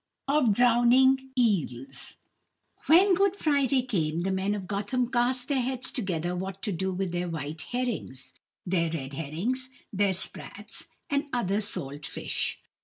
[0.27, 2.15] Of Drowning Eels
[2.87, 6.91] When Good Friday came, the men of Gotham cast their heads together what to do
[6.91, 8.33] with their white herrings,
[8.65, 12.59] their red herrings, their sprats, and other salt fish.